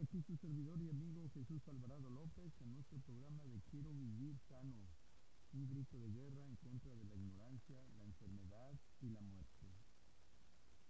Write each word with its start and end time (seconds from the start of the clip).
aquí 0.00 0.22
su 0.22 0.36
servidor 0.36 0.80
y 0.80 0.90
amigo 0.90 1.28
Jesús 1.30 1.66
Alvarado 1.66 2.08
López 2.08 2.52
en 2.60 2.72
nuestro 2.72 3.00
programa 3.00 3.44
de 3.46 3.60
Quiero 3.62 3.92
Vivir 3.92 4.38
Sano, 4.48 4.86
un 5.52 5.66
grito 5.68 5.98
de 5.98 6.10
guerra 6.10 6.46
en 6.46 6.54
contra 6.56 6.94
de 6.94 7.04
la 7.04 7.16
ignorancia, 7.16 7.82
la 7.96 8.04
enfermedad 8.04 8.78
y 9.00 9.08
la 9.10 9.20
muerte. 9.20 9.66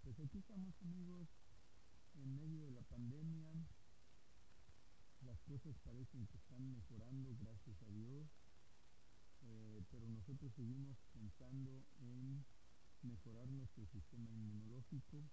Pues 0.03 0.19
aquí 0.19 0.37
estamos 0.37 0.79
amigos 0.83 1.27
en 2.21 2.35
medio 2.35 2.61
de 2.65 2.71
la 2.71 2.81
pandemia, 2.83 3.51
las 5.25 5.41
cosas 5.41 5.75
parecen 5.79 6.27
que 6.27 6.37
están 6.37 6.71
mejorando, 6.71 7.35
gracias 7.41 7.81
a 7.81 7.89
Dios, 7.89 8.27
eh, 9.41 9.81
pero 9.89 10.07
nosotros 10.07 10.53
seguimos 10.53 10.97
pensando 11.13 11.83
en 11.97 12.45
mejorar 13.01 13.49
nuestro 13.49 13.87
sistema 13.87 14.29
inmunológico. 14.29 15.23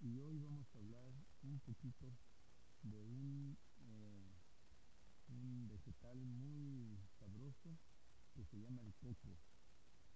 Y 0.00 0.20
hoy 0.20 0.38
vamos 0.38 0.72
a 0.72 0.78
hablar 0.78 1.12
un 1.42 1.58
poquito 1.58 2.12
de 2.82 3.02
un, 3.02 3.58
eh, 3.80 4.32
un 5.28 5.68
vegetal 5.68 6.16
muy 6.24 6.98
sabroso 7.18 7.78
que 8.34 8.44
se 8.44 8.58
llama 8.58 8.82
el 8.82 8.94
coco, 8.94 9.36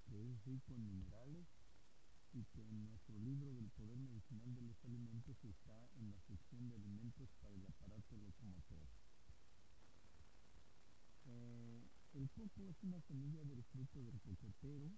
que 0.05 0.31
es 0.31 0.45
rico 0.45 0.75
en 0.75 0.87
minerales 0.87 1.47
y 2.33 2.45
que 2.45 2.67
en 2.67 2.85
nuestro 2.85 3.19
libro 3.19 3.53
del 3.55 3.69
poder 3.71 3.99
medicinal 3.99 4.55
de 4.55 4.63
los 4.63 4.85
alimentos 4.85 5.45
está 5.45 5.91
en 5.97 6.11
la 6.11 6.21
sección 6.21 6.69
de 6.69 6.77
alimentos 6.77 7.31
para 7.41 7.55
el 7.55 7.65
aparato 7.65 8.17
locomotor. 8.17 8.87
Eh, 11.27 11.89
el 12.15 12.31
coco 12.31 12.69
es 12.69 12.83
una 12.83 13.01
semilla 13.03 13.45
del 13.45 13.63
fruto 13.65 14.03
del 14.03 14.21
cocotero, 14.21 14.91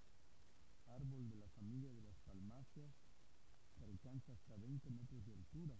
árbol 0.87 1.31
de 1.31 1.37
la 1.37 1.49
familia 1.49 1.93
de 1.93 2.03
las 2.03 2.19
palmáceas, 2.21 2.93
que 3.75 3.85
alcanza 3.85 4.33
hasta 4.33 4.57
20 4.57 4.91
metros 4.91 5.25
de 5.27 5.33
altura 5.33 5.77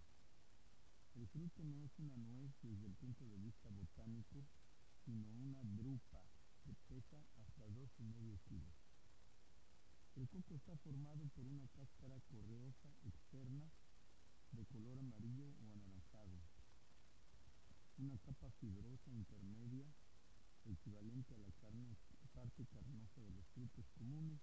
el 1.15 1.29
fruto 1.29 1.63
no 1.63 1.83
es 1.85 1.99
una 1.99 2.17
nuez 2.17 2.53
desde 2.63 2.87
el 2.87 2.95
punto 2.95 3.25
de 3.29 3.37
vista 3.39 3.69
botánico, 3.71 4.45
sino 5.05 5.29
una 5.31 5.63
drupa 5.63 6.23
que 6.65 6.75
pesa 6.89 7.17
hasta 7.37 7.67
2,5 7.69 8.39
kilos. 8.49 8.75
El 10.17 10.29
coco 10.29 10.55
está 10.55 10.77
formado 10.79 11.27
por 11.35 11.47
una 11.47 11.67
cáscara 11.69 12.21
correosa 12.21 12.89
externa 13.05 13.71
de 14.53 14.65
color 14.67 14.99
amarillo 14.99 15.51
o 15.61 15.71
anaranjado, 15.73 16.41
una 17.99 18.19
capa 18.19 18.51
fibrosa 18.61 19.11
intermedia 19.13 19.87
equivalente 20.65 21.35
a 21.35 21.39
la 21.39 21.53
carne, 21.61 21.97
parte 22.33 22.67
carnosa 22.67 23.23
de 23.23 23.31
los 23.31 23.47
frutos 23.49 23.87
comunes 23.99 24.41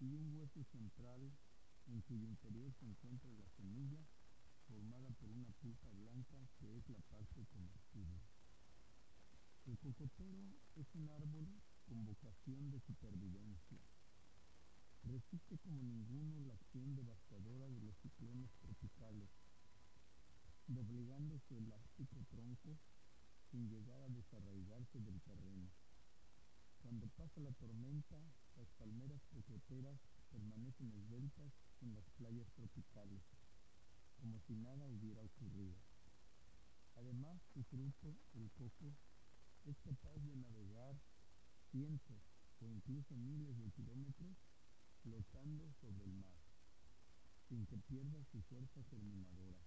y 0.00 0.12
un 0.12 0.36
hueso 0.36 0.62
central 0.64 1.32
en 1.86 2.00
cuyo 2.02 2.26
interior 2.26 2.72
se 2.74 2.86
encuentra 2.86 3.32
la 3.32 3.48
semilla 3.56 4.04
formada 4.74 5.08
por 5.20 5.30
una 5.30 5.50
pulpa 5.62 5.88
blanca 5.92 6.34
que 6.58 6.76
es 6.76 6.88
la 6.88 6.98
parte 7.06 7.46
comestible. 7.46 8.18
El 9.66 9.78
cocotero 9.78 10.42
es 10.74 10.92
un 10.96 11.08
árbol 11.10 11.46
con 11.86 12.04
vocación 12.04 12.70
de 12.72 12.80
supervivencia. 12.80 13.78
Resiste 15.04 15.58
como 15.58 15.80
ninguno 15.80 16.40
la 16.40 16.54
acción 16.54 16.96
devastadora 16.96 17.68
de 17.68 17.80
los 17.82 17.94
ciclones 18.02 18.50
tropicales, 18.62 19.30
doblegando 20.66 21.38
su 21.38 21.56
elástico 21.56 22.24
tronco 22.30 22.76
sin 23.52 23.68
llegar 23.68 24.02
a 24.02 24.08
desarraigarse 24.08 24.98
del 24.98 25.20
terreno. 25.20 25.70
Cuando 26.82 27.06
pasa 27.14 27.40
la 27.40 27.52
tormenta, 27.52 28.18
las 28.56 28.68
palmeras 28.72 29.22
cocoteras 29.30 30.00
permanecen 30.32 30.90
esbeltas 30.90 31.52
en 31.80 31.94
las 31.94 32.10
playas 32.18 32.50
tropicales 32.56 33.22
como 34.24 34.40
si 34.40 34.54
nada 34.56 34.88
hubiera 34.88 35.20
ocurrido. 35.20 35.76
Además, 36.96 37.42
su 37.52 37.62
fruto, 37.64 38.16
el 38.32 38.50
coco, 38.52 38.96
es 39.66 39.76
capaz 39.80 40.16
de 40.24 40.34
navegar 40.36 40.96
cientos 41.70 42.22
o 42.62 42.66
incluso 42.66 43.14
miles 43.16 43.54
de 43.58 43.70
kilómetros 43.72 44.34
flotando 45.02 45.70
sobre 45.78 46.04
el 46.04 46.14
mar, 46.14 46.32
sin 47.50 47.66
que 47.66 47.76
pierda 47.76 48.24
su 48.32 48.40
fuerza 48.44 48.82
terminadora. 48.84 49.60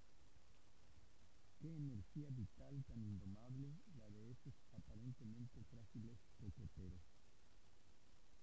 Qué 1.59 1.75
energía 1.75 2.31
vital 2.31 2.83
tan 2.85 3.03
indomable 3.03 3.75
la 3.99 4.09
de 4.09 4.31
esos 4.31 4.55
aparentemente 4.73 5.63
frágiles 5.65 6.17
cocoteros. 6.39 7.03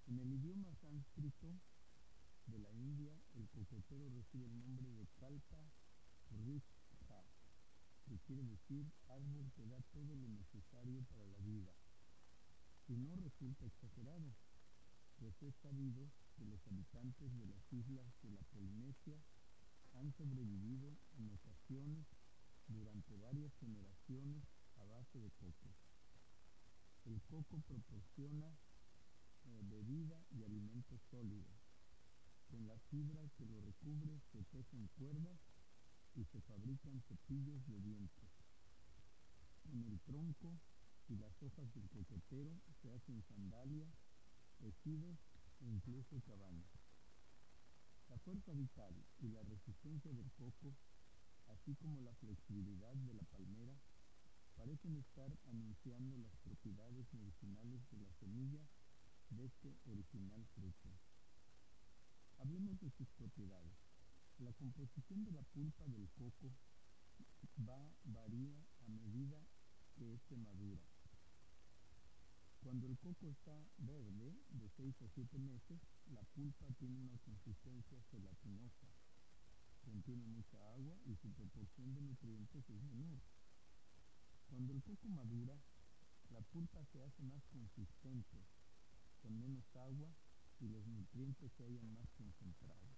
En 0.06 0.20
el 0.20 0.32
idioma 0.32 0.76
sánscrito 0.76 1.58
de 2.46 2.60
la 2.60 2.72
India, 2.72 3.18
el 3.34 3.48
cocotero 3.48 4.08
recibe 4.10 4.46
el 4.46 4.56
nombre 4.60 4.92
de 4.92 5.08
Kalpa 5.18 5.72
Que 8.04 8.18
quiere 8.26 8.42
decir 8.44 8.84
árbol 9.08 9.50
que 9.56 9.64
da 9.66 9.80
todo 9.92 10.14
lo 10.14 10.28
necesario 10.28 11.02
para 11.04 11.26
la 11.26 11.38
vida. 11.38 11.72
Y 12.86 12.96
no 12.96 13.16
resulta 13.16 13.64
exagerado, 13.64 14.34
pues 15.18 15.42
es 15.42 15.54
sabido 15.62 16.10
que 16.36 16.44
los 16.44 16.60
habitantes 16.66 17.32
de 17.34 17.46
las 17.46 17.72
islas 17.72 18.12
de 18.22 18.30
la 18.30 18.42
Polinesia 18.52 19.16
han 19.94 20.12
sobrevivido 20.12 20.98
en 21.16 21.30
ocasiones 21.30 22.06
durante 22.68 23.16
varias 23.16 23.54
generaciones 23.56 24.44
a 24.76 24.84
base 24.84 25.18
de 25.20 25.30
coco. 25.30 25.72
El 27.06 27.22
coco 27.22 27.60
proporciona 27.60 28.54
bebida 29.62 30.20
y 30.30 30.42
alimentos 30.42 31.00
sólidos. 31.10 31.56
Con 32.50 32.66
la 32.66 32.78
fibra 32.90 33.28
que 33.36 33.46
lo 33.46 33.60
recubre 33.60 34.20
se 34.30 34.42
tejen 34.44 34.88
cuerdas 34.98 35.40
y 36.16 36.24
se 36.24 36.40
fabrican 36.42 37.02
cepillos 37.02 37.66
de 37.66 37.80
dientes. 37.80 38.30
En 39.72 39.82
el 39.84 40.00
tronco 40.00 40.60
y 41.08 41.16
las 41.16 41.42
hojas 41.42 41.72
del 41.74 41.88
coquetero 41.90 42.52
se 42.80 42.90
hacen 42.92 43.22
sandalias, 43.22 43.90
tejidos 44.58 45.18
e 45.60 45.66
incluso 45.66 46.20
cabañas. 46.22 46.70
La 48.08 48.18
fuerza 48.18 48.52
vital 48.52 48.94
y 49.20 49.28
la 49.28 49.42
resistencia 49.42 50.12
del 50.12 50.30
coco, 50.32 50.74
así 51.48 51.74
como 51.76 52.00
la 52.02 52.14
flexibilidad 52.14 52.94
de 52.94 53.14
la 53.14 53.22
palmera, 53.24 53.74
parecen 54.56 54.96
estar 54.96 55.36
anunciando 55.48 56.16
las 56.18 56.36
propiedades 56.36 57.12
medicinales 57.12 57.80
de 57.90 57.98
la 57.98 58.12
semilla 58.14 58.60
de 59.30 59.46
este 59.46 59.74
original 59.86 60.44
fruto. 60.54 60.88
Hablemos 62.38 62.80
de 62.80 62.90
sus 62.90 63.08
propiedades. 63.10 63.83
La 64.38 64.52
composición 64.52 65.24
de 65.24 65.32
la 65.32 65.42
pulpa 65.42 65.86
del 65.86 66.08
coco 66.10 66.50
va, 67.68 67.92
varía 68.04 68.58
a 68.80 68.88
medida 68.88 69.38
que 69.94 70.12
éste 70.12 70.36
madura. 70.36 70.82
Cuando 72.60 72.88
el 72.88 72.98
coco 72.98 73.28
está 73.28 73.54
verde, 73.78 74.34
de 74.50 74.68
6 74.70 75.02
a 75.02 75.08
7 75.08 75.38
meses, 75.38 75.80
la 76.06 76.22
pulpa 76.34 76.66
tiene 76.78 76.98
una 76.98 77.16
consistencia 77.18 78.02
gelatinosa, 78.10 78.88
contiene 79.84 80.26
mucha 80.26 80.58
agua 80.72 80.98
y 81.06 81.14
su 81.14 81.30
proporción 81.32 81.94
de 81.94 82.00
nutrientes 82.00 82.68
es 82.68 82.82
menor. 82.82 83.20
Cuando 84.48 84.72
el 84.72 84.82
coco 84.82 85.08
madura, 85.08 85.56
la 86.30 86.40
pulpa 86.40 86.84
se 86.86 87.02
hace 87.02 87.22
más 87.22 87.44
consistente, 87.46 88.38
con 89.22 89.38
menos 89.38 89.64
agua 89.76 90.10
y 90.58 90.68
los 90.68 90.84
nutrientes 90.86 91.52
se 91.52 91.64
hallan 91.64 91.92
más 91.92 92.10
concentrados. 92.12 92.93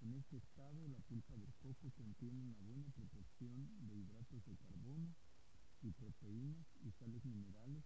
En 0.00 0.14
este 0.14 0.38
estado, 0.38 0.88
la 0.88 0.98
pulpa 1.00 1.36
del 1.36 1.52
coco 1.60 1.90
contiene 1.90 2.40
una 2.40 2.58
buena 2.60 2.88
proporción 2.90 3.68
de 3.86 3.96
hidratos 3.96 4.44
de 4.46 4.56
carbono 4.56 5.14
y 5.82 5.90
proteínas 5.92 6.66
y 6.82 6.90
sales 6.92 7.22
minerales, 7.24 7.84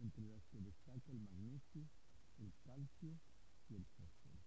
entre 0.00 0.26
las 0.26 0.44
que 0.46 0.60
destaca 0.60 1.12
el 1.12 1.20
magnesio, 1.20 1.88
el 2.38 2.52
calcio 2.64 3.20
y 3.68 3.74
el 3.76 3.84
fósforo. 3.84 4.38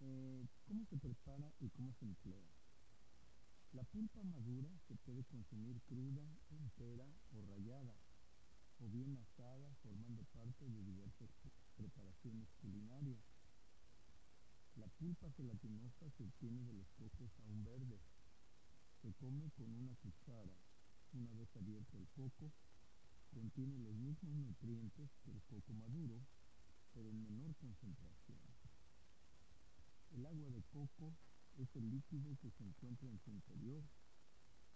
Eh, 0.00 0.46
¿Cómo 0.66 0.84
se 0.84 0.98
prepara 0.98 1.50
y 1.60 1.70
cómo 1.70 1.92
se 1.94 2.04
emplea? 2.04 2.44
La 3.72 3.84
pulpa 3.84 4.22
madura 4.24 4.68
se 4.86 4.96
puede 4.96 5.24
consumir 5.24 5.80
cruda, 5.82 6.26
entera 6.50 7.06
o 7.32 7.40
rallada, 7.42 7.96
o 8.80 8.88
bien 8.88 9.16
asada 9.16 9.74
formando 9.82 10.24
parte 10.32 10.68
de 10.68 10.82
diversas 10.82 11.30
preparaciones 11.76 12.48
culinarias. 12.60 13.39
La 14.76 14.86
pulpa 14.86 15.30
gelatinosa 15.32 16.10
se 16.10 16.22
obtiene 16.22 16.62
de 16.64 16.72
los 16.72 16.88
cocos 16.92 17.30
aún 17.40 17.64
verdes. 17.64 18.00
Se 19.02 19.12
come 19.14 19.50
con 19.56 19.74
una 19.74 19.94
cuchara. 19.96 20.54
Una 21.12 21.32
vez 21.34 21.54
abierto 21.56 21.96
el 21.98 22.06
coco, 22.08 22.52
contiene 23.30 23.78
los 23.78 23.94
mismos 23.96 24.36
nutrientes 24.36 25.10
que 25.24 25.32
el 25.32 25.42
coco 25.42 25.72
maduro, 25.74 26.20
pero 26.94 27.08
en 27.08 27.22
menor 27.22 27.54
concentración. 27.56 28.38
El 30.12 30.26
agua 30.26 30.50
de 30.50 30.62
coco 30.72 31.14
es 31.58 31.74
el 31.76 31.90
líquido 31.90 32.36
que 32.38 32.50
se 32.50 32.64
encuentra 32.64 33.08
en 33.08 33.18
su 33.18 33.30
interior, 33.30 33.82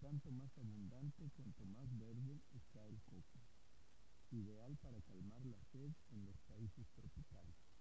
tanto 0.00 0.30
más 0.32 0.56
abundante 0.58 1.30
cuanto 1.36 1.64
más 1.66 1.88
verde 1.98 2.40
está 2.52 2.86
el 2.86 3.00
coco, 3.02 3.40
ideal 4.30 4.76
para 4.78 5.00
calmar 5.02 5.44
la 5.46 5.62
sed 5.72 5.92
en 6.10 6.24
los 6.24 6.38
países 6.42 6.86
tropicales. 6.94 7.73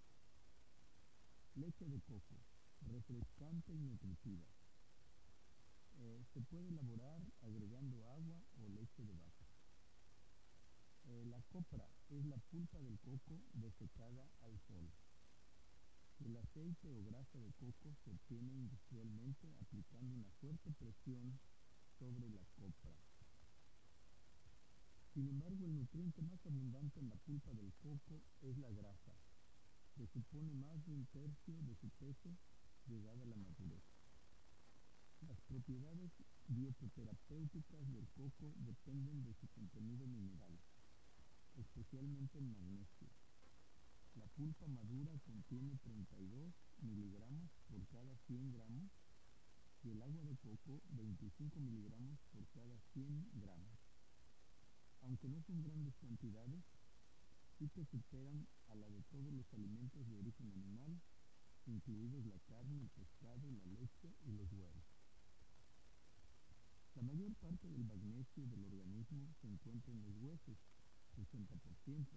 Leche 1.55 1.85
de 1.85 2.01
coco, 2.01 2.35
refrescante 2.81 3.71
y 3.71 3.77
nutritiva. 3.77 4.47
Eh, 5.99 6.25
se 6.33 6.41
puede 6.41 6.67
elaborar 6.69 7.21
agregando 7.41 8.09
agua 8.09 8.41
o 8.57 8.67
leche 8.69 9.03
de 9.03 9.13
vaca. 9.13 9.45
Eh, 11.05 11.25
la 11.25 11.39
copra 11.43 11.87
es 12.09 12.25
la 12.25 12.37
pulpa 12.37 12.79
del 12.79 12.97
coco 12.99 13.39
desecada 13.53 14.27
al 14.41 14.59
sol. 14.61 14.89
El 16.25 16.35
aceite 16.37 16.89
o 16.89 17.03
grasa 17.03 17.37
de 17.39 17.51
coco 17.53 17.93
se 18.03 18.09
obtiene 18.09 18.53
industrialmente 18.53 19.53
aplicando 19.61 20.15
una 20.15 20.31
fuerte 20.41 20.71
presión 20.71 21.39
sobre 21.99 22.29
la 22.29 22.43
copra. 22.55 22.95
Sin 25.13 25.27
embargo, 25.27 25.65
el 25.65 25.75
nutriente 25.75 26.23
más 26.23 26.43
abundante 26.47 26.99
en 26.99 27.09
la 27.09 27.15
pulpa 27.17 27.53
del 27.53 27.71
coco 27.73 28.23
es 28.41 28.57
la 28.57 28.71
grasa, 28.71 29.13
que 29.95 30.07
supone 30.07 30.53
más 30.55 30.83
de 30.85 30.93
un 30.93 31.05
tercio 31.07 31.61
de 31.61 31.75
su 31.75 31.89
peso 31.89 32.35
llegada 32.87 33.21
a 33.21 33.25
la 33.25 33.35
madurez. 33.35 33.83
Las 35.27 35.39
propiedades 35.41 36.11
dietoterapéuticas 36.47 37.93
del 37.93 38.07
coco 38.09 38.53
dependen 38.57 39.23
de 39.23 39.33
su 39.35 39.47
contenido 39.49 40.07
mineral, 40.07 40.59
especialmente 41.55 42.39
el 42.39 42.45
magnesio. 42.45 43.07
La 44.15 44.27
pulpa 44.27 44.67
madura 44.67 45.17
contiene 45.25 45.77
32 45.77 46.53
miligramos 46.81 47.51
por 47.69 47.85
cada 47.87 48.17
100 48.27 48.51
gramos 48.51 48.91
y 49.83 49.89
el 49.89 50.01
agua 50.01 50.23
de 50.23 50.35
coco 50.37 50.81
25 50.89 51.59
miligramos 51.59 52.19
por 52.31 52.45
cada 52.49 52.79
100 52.93 53.31
gramos. 53.35 53.79
Aunque 55.01 55.29
no 55.29 55.41
son 55.41 55.61
grandes 55.61 55.95
cantidades, 55.97 56.63
que 57.57 57.85
superan 57.85 58.47
a 58.67 58.75
la 58.75 58.89
de 58.89 59.01
todos 59.03 59.31
los 59.31 59.53
alimentos 59.53 60.07
de 60.07 60.17
origen 60.17 60.51
animal, 60.51 60.99
incluidos 61.67 62.25
la 62.25 62.39
carne, 62.39 62.81
el 62.81 62.89
pescado, 62.89 63.51
la 63.51 63.65
leche 63.65 64.09
y 64.25 64.31
los 64.31 64.51
huevos. 64.51 64.83
La 66.95 67.03
mayor 67.03 67.33
parte 67.35 67.69
del 67.69 67.85
magnesio 67.85 68.45
del 68.47 68.65
organismo 68.65 69.33
se 69.39 69.47
encuentra 69.47 69.93
en 69.93 70.01
los 70.01 70.15
huesos, 70.17 70.57
60%, 71.15 72.07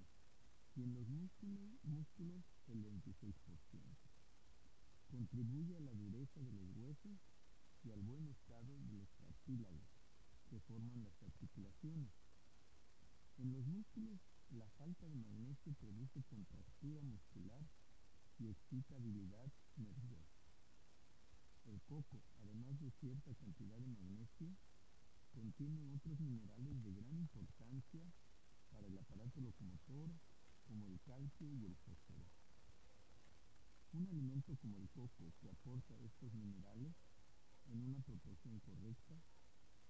y 0.75 0.83
en 0.83 0.95
los 0.95 1.09
músculos, 1.09 1.71
músculos 1.85 2.45
el 2.69 2.83
26%. 2.83 3.35
Contribuye 5.07 5.77
a 5.77 5.81
la 5.81 5.95
dureza 5.95 6.41
de 6.41 6.53
los 6.53 6.77
huesos 6.77 7.21
y 7.85 7.91
al 7.91 8.03
buen 8.03 8.27
estado 8.29 8.75
de 8.89 8.95
los 8.95 9.09
cartílagos 9.13 9.89
que 10.51 10.59
forman 10.61 11.05
las 11.05 11.23
articulaciones. 11.23 12.11
En 13.39 13.53
los 13.53 13.65
músculos, 13.67 14.21
la 14.53 14.69
falta 14.79 15.09
de 15.09 15.17
magnesio 15.17 15.73
produce 15.75 16.23
contractura 16.25 17.03
muscular 17.03 17.63
y 18.39 18.49
excitabilidad 18.49 19.51
nerviosa. 19.77 20.47
El 21.67 21.81
coco, 21.83 22.23
además 22.39 22.79
de 22.81 22.91
cierta 22.93 23.35
cantidad 23.35 23.79
de 23.79 23.89
magnesio, 23.89 24.55
contiene 25.33 25.83
otros 25.95 26.21
minerales 26.21 26.83
de 26.85 26.93
gran 26.95 27.19
importancia 27.19 28.03
para 28.71 28.87
el 28.87 28.97
aparato 28.99 29.41
locomotor, 29.41 30.11
como 30.69 30.87
el 30.87 31.01
calcio 31.01 31.53
y 31.53 31.67
el 31.67 31.77
fósforo. 31.77 32.27
Un 33.93 34.07
alimento 34.07 34.57
como 34.59 34.79
el 34.79 34.89
coco 34.91 35.33
que 35.41 35.49
aporta 35.49 35.99
estos 36.01 36.33
minerales 36.35 36.95
en 37.67 37.83
una 37.83 38.01
proporción 38.01 38.61
correcta 38.61 39.15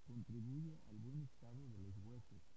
contribuye 0.06 0.78
al 0.88 0.98
buen 0.98 1.20
estado 1.22 1.68
de 1.68 1.78
los 1.78 1.96
huesos 1.98 2.55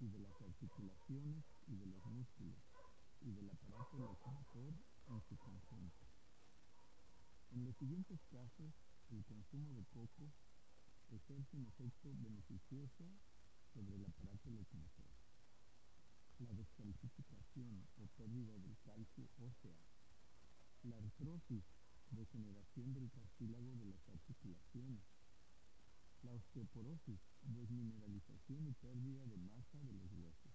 y 0.00 0.08
de 0.08 0.18
las 0.20 0.40
articulaciones 0.40 1.44
y 1.66 1.76
de 1.76 1.86
los 1.86 2.04
músculos 2.06 2.58
y 3.20 3.32
del 3.32 3.50
aparato 3.50 3.98
locomotor 3.98 4.74
en 5.08 5.22
su 5.22 5.36
conjunto. 5.36 6.06
En 7.52 7.64
los 7.64 7.76
siguientes 7.76 8.20
casos, 8.30 8.72
el 9.10 9.24
consumo 9.24 9.72
de 9.74 9.84
coco 9.86 10.30
ejerce 11.10 11.56
un 11.56 11.66
efecto 11.66 12.10
beneficioso 12.20 13.04
sobre 13.72 13.96
el 13.96 14.04
aparato 14.04 14.50
locomotor 14.50 15.16
la 16.38 16.52
descalcificación 16.52 17.88
o 17.96 18.06
pérdida 18.18 18.52
del 18.58 18.76
calcio 18.84 19.24
ósea, 19.40 19.72
la 20.82 20.98
artrosis, 20.98 21.64
degeneración 22.10 22.92
del 22.92 23.10
cartílago 23.10 23.74
de 23.76 23.86
las 23.86 24.08
articulaciones, 24.08 25.00
la 26.22 26.32
osteoporosis, 26.32 27.20
desmineralización 27.42 28.66
y 28.68 28.72
pérdida 28.72 29.26
de 29.26 29.36
masa 29.38 29.78
de 29.80 29.92
los 29.92 30.12
huesos, 30.12 30.52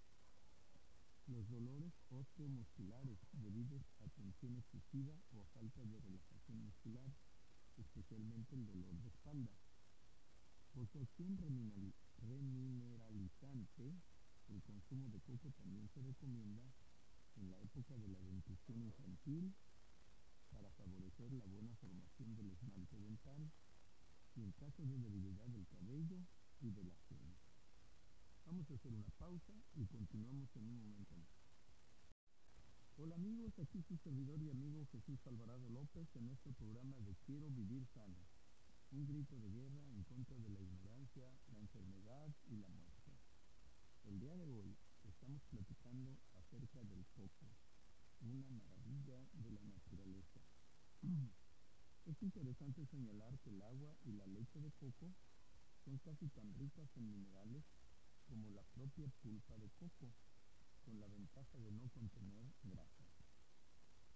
los 1.27 1.49
dolores 1.49 1.93
osteomusculares 2.09 3.19
debidos 3.31 3.83
a 3.99 4.09
tensión 4.09 4.57
excesiva 4.57 5.13
o 5.31 5.43
falta 5.53 5.85
de 5.85 5.99
relajación 5.99 6.63
muscular, 6.65 7.11
especialmente 7.77 8.55
el 8.55 8.65
dolor 8.65 8.93
de 9.01 9.07
espalda. 9.07 9.55
Por 10.73 10.87
su 10.87 10.99
acción 10.99 11.37
remineralizante, 12.17 13.93
el 14.49 14.61
consumo 14.63 15.09
de 15.09 15.19
coco 15.21 15.51
también 15.51 15.87
se 15.89 16.01
recomienda 16.01 16.63
en 17.37 17.51
la 17.51 17.59
época 17.61 17.97
de 17.97 18.07
la 18.09 18.19
dentición 18.21 18.81
infantil 18.81 19.53
para 20.49 20.69
favorecer 20.71 21.31
la 21.33 21.45
buena 21.45 21.73
formación 21.75 22.35
del 22.35 22.51
esmalte 22.51 22.97
dental 22.99 23.51
en 24.41 24.51
caso 24.53 24.83
de 24.85 24.97
debilidad 24.97 25.45
del 25.47 25.67
cabello 25.67 26.17
y 26.61 26.71
de 26.71 26.83
la 26.83 26.95
piel. 27.07 27.35
Vamos 28.45 28.69
a 28.71 28.73
hacer 28.73 28.91
una 28.91 29.09
pausa 29.19 29.53
y 29.75 29.85
continuamos 29.85 30.49
en 30.55 30.65
un 30.65 30.77
momento 30.79 31.15
más. 31.15 31.29
Hola 32.97 33.15
amigos, 33.15 33.57
aquí 33.59 33.83
su 33.83 33.97
servidor 33.97 34.41
y 34.41 34.49
amigo 34.49 34.87
Jesús 34.91 35.19
Alvarado 35.27 35.69
López 35.69 36.07
en 36.15 36.25
nuestro 36.25 36.53
programa 36.53 36.99
de 37.01 37.15
Quiero 37.25 37.49
Vivir 37.51 37.85
Sano, 37.93 38.17
un 38.91 39.05
grito 39.05 39.37
de 39.39 39.49
guerra 39.49 39.87
en 39.93 40.03
contra 40.05 40.37
de 40.39 40.49
la 40.49 40.59
ignorancia, 40.59 41.29
la 41.53 41.59
enfermedad 41.59 42.33
y 42.49 42.57
la 42.57 42.67
muerte. 42.69 43.11
El 44.05 44.19
día 44.19 44.35
de 44.35 44.49
hoy 44.49 44.75
estamos 45.03 45.43
platicando 45.51 46.17
acerca 46.33 46.83
del 46.83 47.05
coco, 47.13 47.45
una 48.21 48.49
maravilla 48.49 49.21
de 49.33 49.51
la 49.51 49.63
naturaleza. 49.65 50.41
Es 52.05 52.21
interesante 52.23 52.85
señalar 52.87 53.37
que 53.39 53.49
el 53.51 53.61
agua 53.61 53.95
y 54.05 54.13
la 54.13 54.25
leche 54.25 54.59
de 54.59 54.71
coco 54.71 55.13
son 55.85 55.99
casi 55.99 56.27
tan 56.29 56.53
ricas 56.55 56.89
en 56.97 57.11
minerales 57.11 57.63
como 58.27 58.49
la 58.49 58.63
propia 58.73 59.07
pulpa 59.21 59.57
de 59.57 59.69
coco, 59.71 60.11
con 60.83 60.99
la 60.99 61.07
ventaja 61.07 61.59
de 61.59 61.71
no 61.71 61.87
contener 61.89 62.45
grasa. 62.63 63.05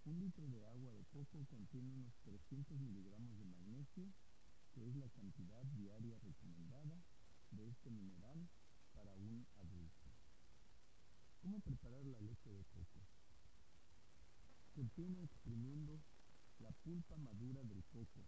Un 0.06 0.20
litro 0.20 0.48
de 0.50 0.66
agua 0.66 0.94
de 0.94 1.06
coco 1.06 1.46
contiene 1.46 1.94
unos 1.94 2.16
300 2.24 2.80
miligramos 2.80 3.38
de 3.38 3.46
magnesio, 3.46 4.08
que 4.74 4.88
es 4.88 4.96
la 4.96 5.10
cantidad 5.10 5.64
diaria 5.66 6.18
recomendada 6.20 7.04
de 7.52 7.70
este 7.70 7.92
mineral 7.92 8.50
para 8.94 9.16
un 9.16 9.46
adulto. 9.58 10.10
¿Cómo 11.42 11.60
preparar 11.60 12.06
la 12.06 12.20
leche 12.22 12.52
de 12.52 12.64
coco? 12.66 13.06
Se 14.74 14.82
obtiene 14.82 15.24
exprimiendo 15.24 16.02
la 16.60 16.72
pulpa 16.84 17.18
madura 17.18 17.64
del 17.64 17.84
coco 17.86 18.26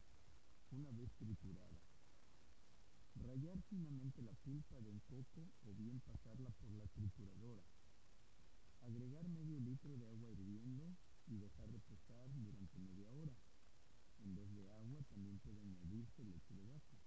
una 0.71 0.91
vez 0.91 1.11
triturada. 1.15 1.79
Rayar 3.15 3.61
finamente 3.69 4.21
la 4.21 4.33
pulpa 4.33 4.79
del 4.81 5.01
coco 5.03 5.49
o 5.65 5.73
bien 5.73 5.99
pasarla 6.01 6.49
por 6.51 6.71
la 6.71 6.87
trituradora. 6.87 7.63
Agregar 8.81 9.27
medio 9.29 9.59
litro 9.59 9.97
de 9.97 10.07
agua 10.07 10.31
hirviendo 10.31 10.95
y 11.27 11.37
dejar 11.37 11.71
reposar 11.71 12.29
durante 12.35 12.77
media 12.79 13.09
hora. 13.11 13.35
En 14.19 14.35
vez 14.35 14.53
de 14.55 14.69
agua 14.71 15.01
también 15.09 15.39
puede 15.39 15.61
añadirse 15.61 16.23
leche 16.25 16.53
de 16.53 16.63
vaca. 16.65 16.97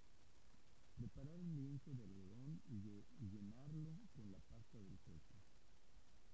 Preparar 0.96 1.40
un 1.40 1.56
lienzo 1.56 1.94
de 1.94 2.04
algodón 2.04 2.60
y, 2.68 2.80
llenarlo 3.26 3.96
con 4.12 4.30
la 4.30 4.38
pasta 4.40 4.78
del 4.78 4.98
coco. 5.00 5.34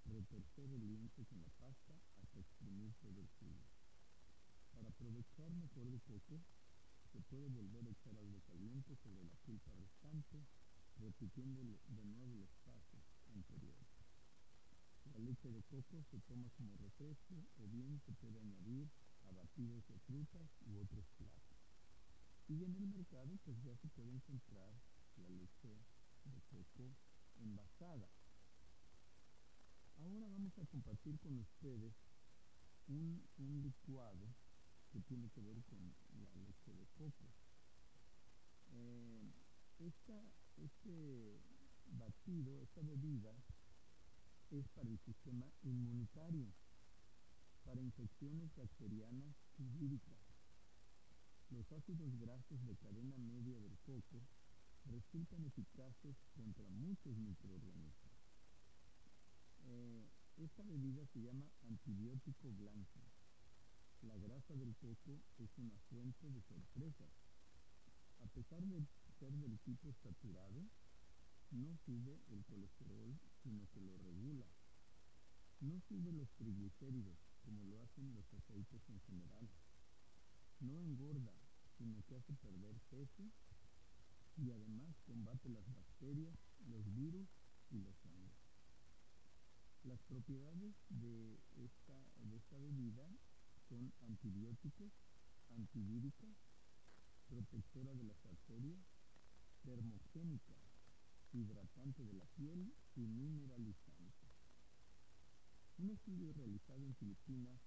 Retorcer 0.05 0.71
el 0.71 0.87
lienzo 0.87 1.25
con 1.27 1.41
la 1.41 1.49
pasta 1.59 1.93
hasta 2.19 2.41
exprimir 2.41 2.95
todo 2.95 3.21
el 3.21 3.29
jugo. 3.39 3.76
Para 4.77 4.91
aprovechar 4.91 5.51
mejor 5.53 5.87
el 5.89 6.03
coco, 6.03 6.39
se 7.11 7.21
puede 7.23 7.49
volver 7.49 7.87
a 7.87 7.91
echar 7.91 8.15
algo 8.19 8.41
caliente 8.43 8.95
sobre 8.97 9.25
la 9.25 9.35
pulpa 9.37 9.73
restante, 9.73 10.45
repitiendo 10.99 11.63
de 11.65 12.05
nuevo 12.05 12.37
los 12.37 12.51
pasos 12.63 13.01
anteriores. 13.33 13.89
La 15.13 15.19
leche 15.19 15.51
de 15.51 15.63
coco 15.63 16.03
se 16.11 16.21
toma 16.21 16.51
como 16.51 16.77
refresco 16.77 17.35
o 17.59 17.67
bien 17.69 18.01
se 18.05 18.13
puede 18.13 18.39
añadir 18.39 18.91
a 19.25 19.33
batidos 19.33 19.87
de 19.89 19.99
frutas 20.01 20.51
u 20.67 20.79
otros 20.81 21.07
platos. 21.17 21.57
Y 22.49 22.63
en 22.63 22.77
el 22.77 22.87
mercado 22.89 23.39
pues 23.45 23.57
ya 23.63 23.75
se 23.79 23.89
puede 23.89 24.13
encontrar 24.13 24.75
la 25.17 25.29
leche 25.31 25.73
de 26.25 26.41
coco 26.51 26.93
envasada. 27.41 28.11
Ahora 29.97 30.29
vamos 30.29 30.59
a 30.59 30.67
compartir 30.67 31.19
con 31.21 31.39
ustedes 31.39 31.95
un, 32.89 33.23
licuado 33.63 34.35
que 34.97 35.03
tiene 35.03 35.29
que 35.29 35.43
ver 35.43 35.63
con 35.65 35.79
la 36.23 36.35
leche 36.37 36.73
de 36.73 36.87
coco. 36.97 37.29
Eh, 38.73 39.31
este 40.57 41.39
batido, 41.99 42.63
esta 42.63 42.81
bebida, 42.81 43.37
es 44.51 44.67
para 44.69 44.89
el 44.89 44.99
sistema 45.01 45.47
inmunitario, 45.65 46.47
para 47.65 47.83
infecciones 47.83 48.55
bacterianas 48.57 49.35
y 49.59 49.69
víricas 49.69 50.17
Los 51.51 51.71
ácidos 51.73 52.17
grasos 52.19 52.65
de 52.65 52.77
cadena 52.77 53.19
media 53.19 53.59
del 53.61 53.77
coco 53.85 54.23
resultan 54.87 55.45
eficaces 55.45 56.17
contra 56.35 56.67
muchos 56.71 57.19
microorganismos. 57.19 58.13
Eh, 59.67 60.09
esta 60.39 60.63
bebida 60.63 61.05
se 61.13 61.21
llama 61.21 61.51
antibiótico 61.69 62.51
blanco. 62.53 63.01
La 64.07 64.17
grasa 64.19 64.55
del 64.55 64.73
coco 64.77 65.19
es 65.39 65.51
una 65.59 65.77
fuente 65.91 66.31
de 66.31 66.41
sorpresas. 66.43 67.11
A 68.21 68.27
pesar 68.29 68.63
de 68.63 68.87
ser 69.19 69.33
del 69.33 69.59
tipo 69.61 69.93
saturado, 69.95 70.63
no 71.51 71.77
sube 71.85 72.21
el 72.31 72.45
colesterol, 72.45 73.19
sino 73.43 73.69
que 73.73 73.81
lo 73.81 73.97
regula. 73.99 74.47
No 75.61 75.81
sube 75.81 76.13
los 76.13 76.31
triglicéridos, 76.35 77.19
como 77.45 77.65
lo 77.65 77.83
hacen 77.83 78.15
los 78.15 78.33
aceites 78.33 78.81
en 78.89 79.01
general. 79.01 79.49
No 80.61 80.79
engorda, 80.79 81.35
sino 81.77 82.01
que 82.05 82.15
hace 82.15 82.33
perder 82.35 82.79
peso 82.89 83.25
y 84.37 84.51
además 84.53 84.95
combate 85.05 85.49
las 85.49 85.67
bacterias, 85.75 86.39
los 86.69 86.95
virus 86.95 87.29
y 87.71 87.79
los 87.81 87.97
hongos. 88.05 88.39
Las 89.83 90.01
propiedades 90.03 90.77
de 90.91 91.41
esta, 91.57 91.99
de 92.23 92.37
esta 92.37 92.57
bebida 92.59 93.09
son 93.69 93.93
antibióticos, 94.03 94.93
antivíricas, 95.51 96.37
protectora 97.29 97.95
de 97.95 98.05
las 98.05 98.25
arterias, 98.27 98.79
termogénica, 99.65 100.55
hidratante 101.33 102.05
de 102.05 102.15
la 102.15 102.27
piel 102.37 102.73
y 102.95 103.01
mineralizante. 103.01 104.27
Un 105.79 105.91
estudio 105.91 106.33
realizado 106.33 106.85
en 106.87 106.95
Filipinas 106.95 107.61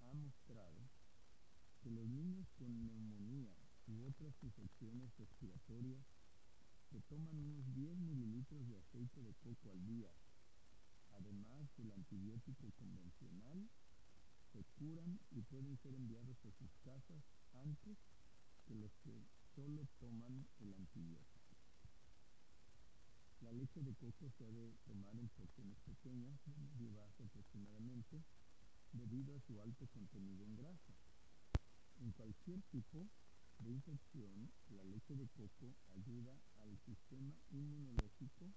ha 0.00 0.14
mostrado 0.14 0.88
que 1.82 1.90
los 1.90 2.08
niños 2.08 2.48
con 2.58 2.86
neumonía 2.86 3.54
u 3.88 4.06
otras 4.06 4.34
infecciones 4.42 5.16
respiratorias 5.18 6.04
que 6.90 7.00
toman 7.02 7.36
unos 7.36 7.74
10 7.74 7.98
mililitros 7.98 8.66
de 8.68 8.78
aceite 8.78 9.22
de 9.22 9.34
coco 9.34 9.70
al 9.70 9.84
día, 9.84 10.10
además 11.10 11.68
del 11.76 11.92
antibiótico 11.92 12.70
convencional, 12.78 13.68
se 14.52 14.62
curan 14.78 15.18
y 15.30 15.40
pueden 15.42 15.76
ser 15.78 15.94
enviados 15.94 16.36
a 16.44 16.52
sus 16.52 16.70
casas 16.84 17.22
antes 17.54 17.96
que 18.66 18.74
los 18.74 18.92
que 19.02 19.24
solo 19.54 19.88
toman 19.98 20.46
el 20.60 20.74
antibiótico. 20.74 21.56
La 23.40 23.52
leche 23.52 23.82
de 23.82 23.94
coco 23.94 24.30
se 24.38 24.44
debe 24.44 24.74
tomar 24.84 25.18
en 25.18 25.28
porciones 25.30 25.78
pequeñas, 25.80 26.38
de 26.78 26.90
vaso 26.90 27.24
aproximadamente, 27.24 28.22
debido 28.92 29.34
a 29.34 29.40
su 29.40 29.60
alto 29.60 29.86
contenido 29.88 30.44
en 30.44 30.56
grasa. 30.56 30.94
En 32.00 32.12
cualquier 32.12 32.62
tipo 32.70 33.08
de 33.58 33.70
infección, 33.70 34.50
la 34.70 34.84
leche 34.84 35.16
de 35.16 35.26
coco 35.28 35.74
ayuda 35.96 36.38
al 36.62 36.78
sistema 36.78 37.34
inmunológico 37.50 38.52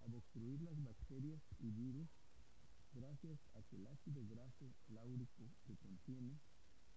a 0.00 0.06
obstruir 0.06 0.62
las 0.62 0.82
bacterias 0.82 1.40
y 1.60 1.70
virus 1.70 2.08
gracias 2.98 3.38
a 3.54 3.62
que 3.62 3.76
el 3.76 3.86
ácido 3.86 4.26
graso 4.26 4.74
láurico 4.88 5.48
que 5.64 5.76
contiene 5.76 6.36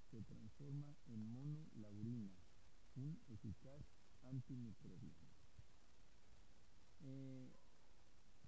se 0.09 0.19
transforma 0.23 0.95
en 1.05 1.31
monolaurina, 1.31 2.33
un 2.95 3.19
eficaz 3.29 3.85
antimicrobiano. 4.23 5.29
Eh, 7.01 7.49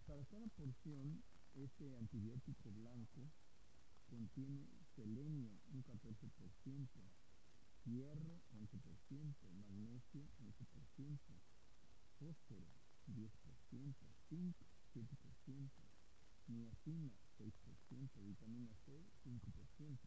para 0.08 0.26
cada 0.26 0.48
porción, 0.48 1.24
este 1.54 1.96
antibiótico 1.96 2.72
blanco 2.72 3.22
contiene 4.10 4.68
selenio 4.96 5.52
un 5.72 5.84
14%, 5.84 6.88
hierro 7.86 8.42
11%, 8.52 9.36
magnesio 9.62 10.24
11%, 10.42 11.20
fósforo 12.20 12.66
10%, 13.08 13.94
zinc 14.30 14.56
7%, 14.94 15.70
niacina 16.48 17.23
6%, 17.38 18.22
vitamina 18.22 18.74
C 18.86 18.92
5%, 19.24 19.98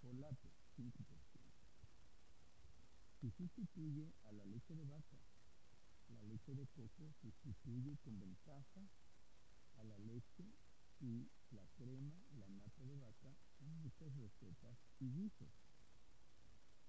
folato 0.00 0.50
5%. 0.76 0.92
Si 3.20 3.30
sustituye 3.30 4.12
a 4.24 4.32
la 4.32 4.44
leche 4.44 4.74
de 4.74 4.84
vaca 4.84 5.18
la 6.14 6.22
leche 6.24 6.54
de 6.54 6.66
coco 6.68 7.12
sustituye 7.20 7.96
con 8.04 8.20
ventaja 8.20 8.80
a 9.76 9.84
la 9.84 9.98
leche 9.98 10.44
y 11.00 11.26
la 11.50 11.66
crema, 11.76 12.14
la 12.38 12.48
nata 12.48 12.84
de 12.84 12.96
vaca 12.96 13.34
en 13.60 13.82
muchas 13.82 14.14
recetas 14.16 14.78
y 15.00 15.10
guisos. 15.10 15.48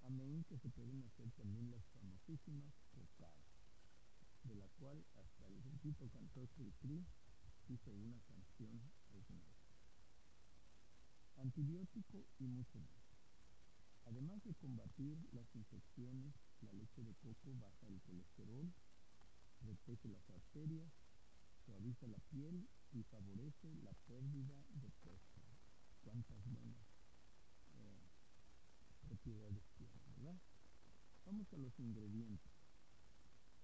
Amén 0.02 0.44
que 0.44 0.58
se 0.58 0.68
pueden 0.68 1.02
hacer 1.02 1.30
también 1.32 1.70
las 1.70 1.84
famosísimas 1.86 2.72
cocadas, 2.94 3.50
de 4.44 4.54
la 4.54 4.68
cual 4.78 5.04
hasta 5.16 5.46
el 5.46 5.60
grupito 5.62 6.08
cantor 6.10 6.48
Cricri 6.50 7.04
hizo 7.68 7.90
una 7.90 8.20
canción 8.20 8.80
hermosa. 9.10 9.55
Antibiótico 11.36 12.24
y 12.38 12.46
mucho 12.46 12.78
más. 12.80 12.96
Además 14.06 14.42
de 14.44 14.54
combatir 14.54 15.18
las 15.32 15.54
infecciones, 15.54 16.34
la 16.60 16.72
leche 16.72 17.02
de 17.02 17.14
coco 17.14 17.54
baja 17.60 17.86
el 17.88 18.00
colesterol 18.02 18.72
protege 19.66 20.08
las 20.08 20.28
arterias, 20.30 20.92
suaviza 21.64 22.06
la 22.06 22.18
piel 22.30 22.68
y 22.92 23.02
favorece 23.04 23.74
la 23.82 23.92
pérdida 24.06 24.54
de 24.80 24.90
peso. 25.02 25.40
Cuántas 26.04 26.38
buenas 26.46 26.86
eh, 27.74 28.06
propiedades 29.08 29.64
tiene, 29.76 30.00
¿verdad? 30.06 30.36
Vamos 31.24 31.52
a 31.52 31.58
los 31.58 31.78
ingredientes. 31.80 32.52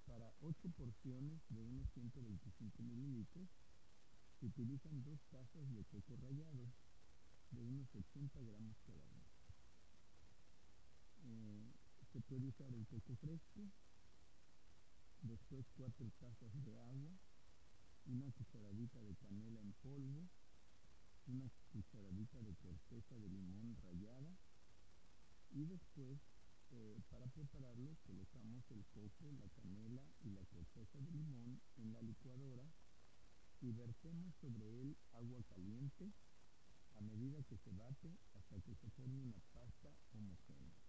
Para 0.06 0.34
8 0.40 0.68
porciones 0.76 1.40
de 1.48 1.62
unos 1.62 1.88
125 1.92 2.82
mililitros 2.82 3.48
se 4.40 4.46
utilizan 4.46 5.02
dos 5.04 5.20
tazas 5.30 5.72
de 5.72 5.84
coco 5.84 6.16
rallado 6.16 6.66
de 7.52 7.62
unos 7.62 7.94
80 7.94 8.40
gramos 8.40 8.76
cada 8.86 9.04
uno. 9.04 9.22
Eh, 11.24 11.72
se 12.12 12.20
puede 12.22 12.46
usar 12.46 12.72
el 12.74 12.86
coco 12.86 13.14
fresco 13.16 13.60
después 15.22 15.64
cuatro 15.76 16.10
tazas 16.18 16.52
de 16.64 16.78
agua, 16.78 17.12
una 18.06 18.30
cucharadita 18.32 19.00
de 19.02 19.14
canela 19.16 19.60
en 19.60 19.72
polvo, 19.74 20.28
una 21.26 21.48
cucharadita 21.72 22.42
de 22.42 22.54
corteza 22.56 23.18
de 23.18 23.28
limón 23.28 23.76
rallada 23.82 24.36
y 25.52 25.64
después 25.64 26.18
eh, 26.70 27.00
para 27.10 27.26
prepararlo 27.26 27.96
colocamos 28.06 28.64
el 28.70 28.84
coco, 28.86 29.30
la 29.38 29.48
canela 29.50 30.02
y 30.24 30.30
la 30.30 30.44
corteza 30.46 30.98
de 31.00 31.12
limón 31.12 31.60
en 31.76 31.92
la 31.92 32.02
licuadora 32.02 32.64
y 33.60 33.70
vertemos 33.72 34.34
sobre 34.40 34.80
él 34.80 34.96
agua 35.12 35.42
caliente 35.44 36.10
medida 37.02 37.42
que 37.44 37.58
se 37.58 37.70
bate 37.72 38.10
hasta 38.34 38.60
que 38.60 38.74
se 38.74 38.90
forme 38.90 39.22
una 39.22 39.40
pasta 39.52 39.92
homogénea. 40.14 40.82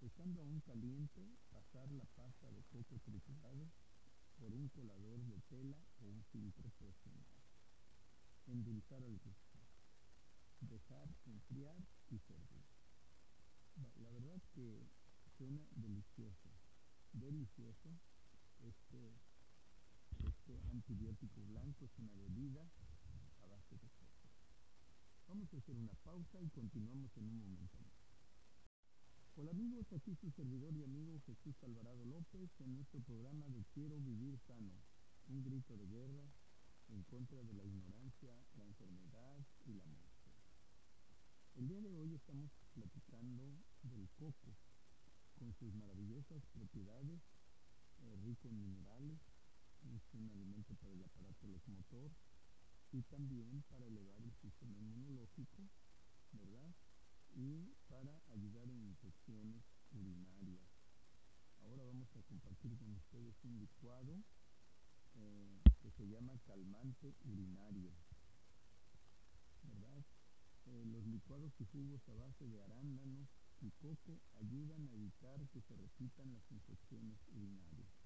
Estando 0.00 0.40
aún 0.40 0.60
caliente, 0.60 1.22
pasar 1.50 1.90
la 1.92 2.04
pasta 2.16 2.50
de 2.50 2.62
coco 2.64 2.98
triturado 3.00 3.68
por 4.38 4.52
un 4.54 4.68
colador 4.70 5.20
de 5.26 5.38
tela 5.48 5.76
o 6.00 6.06
un 6.06 6.24
filtro 6.32 6.70
profesional. 6.70 7.42
Endulzar 8.46 9.02
al 9.04 9.18
gusto. 9.18 9.58
Dejar 10.60 11.08
enfriar 11.26 11.76
y 12.10 12.18
servir. 12.18 12.64
La 14.02 14.10
verdad 14.10 14.40
que 14.54 14.88
suena 15.36 15.62
delicioso. 15.76 16.50
Delicioso. 17.12 17.90
Este, 18.60 19.14
este 20.18 20.60
antibiótico 20.70 21.42
blanco 21.44 21.84
es 21.84 21.98
una 21.98 22.14
bebida 22.14 22.62
a 23.42 23.46
base 23.46 23.76
de. 23.76 23.99
Vamos 25.30 25.54
a 25.54 25.58
hacer 25.58 25.76
una 25.76 25.94
pausa 26.02 26.42
y 26.42 26.48
continuamos 26.50 27.16
en 27.16 27.24
un 27.24 27.38
momento 27.38 27.78
más. 27.78 27.94
Hola 29.36 29.52
amigos, 29.52 29.86
aquí 29.92 30.12
su 30.16 30.28
servidor 30.32 30.74
y 30.74 30.82
amigo 30.82 31.20
Jesús 31.24 31.54
Alvarado 31.62 32.04
López 32.04 32.50
en 32.58 32.74
nuestro 32.74 32.98
programa 32.98 33.48
de 33.48 33.62
Quiero 33.72 34.00
Vivir 34.00 34.36
Sano, 34.40 34.74
un 35.28 35.44
grito 35.44 35.76
de 35.76 35.86
guerra 35.86 36.26
en 36.88 37.04
contra 37.04 37.44
de 37.44 37.52
la 37.54 37.64
ignorancia, 37.64 38.34
la 38.58 38.64
enfermedad 38.64 39.38
y 39.66 39.74
la 39.74 39.86
muerte. 39.86 40.34
El 41.54 41.68
día 41.68 41.80
de 41.80 41.94
hoy 41.94 42.12
estamos 42.12 42.50
platicando 42.74 43.54
del 43.84 44.08
coco, 44.18 44.56
con 45.38 45.54
sus 45.54 45.72
maravillosas 45.76 46.44
propiedades, 46.46 47.22
eh, 48.02 48.16
rico 48.24 48.48
en 48.48 48.58
minerales, 48.58 49.20
es 49.94 50.02
un 50.12 50.28
alimento 50.28 50.74
para 50.74 50.92
el 50.92 51.04
aparato 51.04 51.46
locomotor 51.46 52.10
y 52.92 53.02
también 53.02 53.62
para 53.68 53.86
elevar 53.86 54.22
el 54.22 54.34
sistema 54.34 54.78
inmunológico, 54.78 55.68
¿verdad? 56.32 56.74
y 57.34 57.74
para 57.88 58.22
ayudar 58.32 58.68
en 58.68 58.84
infecciones 58.84 59.64
urinarias. 59.92 60.60
Ahora 61.62 61.84
vamos 61.84 62.08
a 62.16 62.22
compartir 62.22 62.76
con 62.78 62.94
ustedes 62.94 63.34
un 63.44 63.58
licuado 63.58 64.24
eh, 65.14 65.60
que 65.82 65.90
se 65.90 66.06
llama 66.08 66.38
calmante 66.46 67.14
urinario. 67.24 67.92
¿Verdad? 69.62 70.04
Eh, 70.66 70.84
los 70.86 71.06
licuados 71.06 71.52
y 71.60 71.64
jugos 71.66 72.08
a 72.08 72.14
base 72.14 72.46
de 72.48 72.62
arándanos, 72.62 73.28
y 73.60 73.70
coco 73.72 74.18
ayudan 74.40 74.88
a 74.88 74.94
evitar 74.94 75.46
que 75.50 75.60
se 75.60 75.76
repitan 75.76 76.32
las 76.32 76.50
infecciones 76.50 77.18
urinarias. 77.34 77.99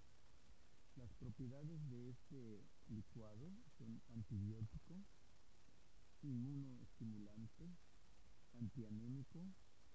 Las 0.97 1.13
propiedades 1.15 1.91
de 1.91 2.11
este 2.11 2.63
licuado 2.89 3.51
son 3.77 4.01
antibiótico, 4.15 4.95
inmunoestimulante, 6.23 7.69
antianémico 8.53 9.45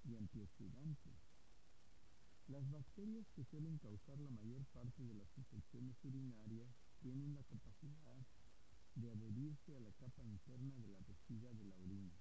y 0.04 0.16
antioxidante. 0.16 1.10
Las 2.50 2.70
bacterias 2.70 3.30
que 3.32 3.46
suelen 3.46 3.78
causar 3.78 4.20
la 4.20 4.30
mayor 4.32 4.66
parte 4.74 5.04
de 5.04 5.14
las 5.14 5.38
infecciones 5.38 5.96
urinarias 6.04 6.76
tienen 7.00 7.34
la 7.34 7.44
capacidad 7.44 8.18
de 8.96 9.10
adherirse 9.10 9.78
a 9.78 9.80
la 9.80 9.94
capa 9.94 10.26
interna 10.26 10.76
de 10.80 10.90
la 10.90 11.00
vejiga 11.00 11.54
de 11.54 11.66
la 11.66 11.78
orina. 11.78 12.20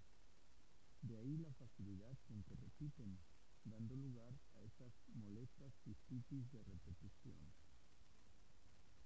De 1.03 1.17
ahí 1.17 1.37
la 1.39 1.53
facilidad 1.55 2.17
con 2.29 2.45
que 2.45 2.55
repiten, 2.55 3.19
dando 3.65 3.97
lugar 3.97 4.39
a 4.55 4.63
esas 4.63 4.93
molestas 5.15 5.75
cistitis 5.83 6.49
de 6.53 6.63
repetición. 6.63 7.68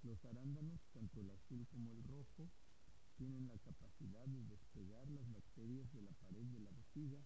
Los 0.02 0.24
arándanos, 0.24 0.80
tanto 0.92 1.20
el 1.20 1.30
azul 1.30 1.64
como 1.68 1.92
el 1.92 2.02
rojo, 2.02 2.50
tienen 3.16 3.46
la 3.46 3.56
capacidad 3.58 4.26
de 4.26 4.42
despegar 4.44 5.08
las 5.10 5.30
bacterias 5.30 5.92
de 5.92 6.02
la 6.02 6.10
pared 6.14 6.44
de 6.44 6.58
la 6.58 6.70
vejiga, 6.70 7.20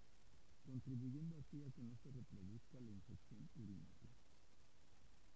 contribuyendo 0.62 1.38
así 1.38 1.62
a 1.62 1.70
que 1.70 1.82
no 1.82 1.96
se 1.96 2.10
reproduzca 2.10 2.78
la 2.80 2.90
infección 2.90 3.48
urinaria. 3.54 4.10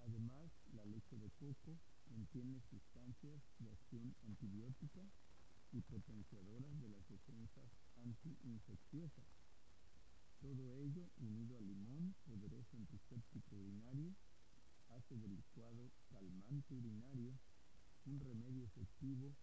Además, 0.01 0.51
la 0.75 0.85
leche 0.85 1.17
de 1.17 1.31
coco 1.31 1.79
contiene 2.05 2.61
sustancias 2.69 3.41
de 3.59 3.71
acción 3.71 4.15
antibiótica 4.25 5.01
y 5.73 5.81
potenciadoras 5.81 6.79
de 6.81 6.89
las 6.89 7.09
defensas 7.09 7.71
antiinfecciosas. 7.97 9.25
Todo 10.41 10.75
ello, 10.75 11.09
unido 11.19 11.57
al 11.57 11.67
limón, 11.67 12.15
poderoso 12.27 12.77
antiséptico 12.77 13.57
urinario, 13.57 14.15
hace 14.97 15.17
del 15.17 15.35
licuado 15.35 15.91
calmante 16.09 16.75
urinario 16.75 17.39
un 18.07 18.21
remedio 18.21 18.65
efectivo 18.65 19.35